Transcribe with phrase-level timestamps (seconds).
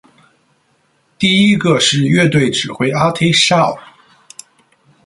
[1.19, 3.77] 第一个是乐队指挥 Artie Shaw。